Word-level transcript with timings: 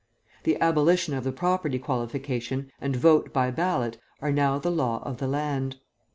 'The 0.45 0.59
Abolition 0.59 1.13
of 1.13 1.23
the 1.23 1.31
Property 1.31 1.77
Qualification' 1.77 2.71
and 2.81 2.95
'Vote 2.95 3.31
by 3.31 3.51
Ballot' 3.51 3.99
are 4.19 4.31
now 4.31 4.57
the 4.57 4.71
law 4.71 4.97
of 5.03 5.17
the 5.17 5.27
land. 5.27 5.75